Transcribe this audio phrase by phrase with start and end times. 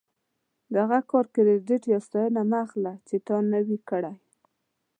[0.71, 4.13] د هغه کار کریډیټ یا ستاینه مه اخله چې تا نه وي کړی.